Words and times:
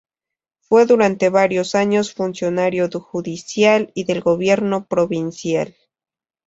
Fue 0.61 0.87
durante 0.87 1.29
varios 1.29 1.75
años 1.75 2.15
funcionario 2.15 2.89
judicial 2.89 3.91
y 3.93 4.05
del 4.05 4.21
gobierno 4.21 4.87
provincial. 4.87 5.75